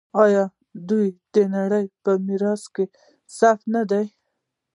آیا 0.23 0.43
دوی 0.89 1.07
د 1.33 1.35
نړۍ 1.55 1.85
په 2.03 2.11
میراث 2.25 2.63
کې 2.75 2.85
ثبت 3.37 3.61
نه 3.73 3.83
دي؟ 3.89 4.05